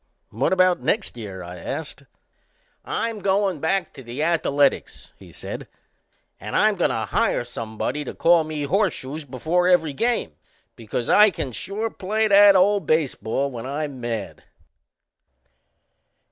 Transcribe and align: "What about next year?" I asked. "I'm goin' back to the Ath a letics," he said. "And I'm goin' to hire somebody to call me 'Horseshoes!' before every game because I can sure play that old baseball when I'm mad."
"What 0.31 0.51
about 0.51 0.79
next 0.79 1.15
year?" 1.15 1.43
I 1.43 1.57
asked. 1.57 2.05
"I'm 2.83 3.19
goin' 3.19 3.59
back 3.59 3.93
to 3.93 4.01
the 4.01 4.23
Ath 4.23 4.43
a 4.47 4.49
letics," 4.49 5.11
he 5.15 5.31
said. 5.31 5.67
"And 6.39 6.55
I'm 6.55 6.75
goin' 6.75 6.89
to 6.89 7.05
hire 7.05 7.43
somebody 7.43 8.03
to 8.05 8.15
call 8.15 8.43
me 8.43 8.63
'Horseshoes!' 8.63 9.25
before 9.25 9.67
every 9.67 9.93
game 9.93 10.37
because 10.75 11.07
I 11.07 11.29
can 11.29 11.51
sure 11.51 11.91
play 11.91 12.27
that 12.27 12.55
old 12.55 12.87
baseball 12.87 13.51
when 13.51 13.67
I'm 13.67 14.01
mad." 14.01 14.43